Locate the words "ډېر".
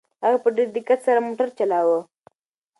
0.55-0.67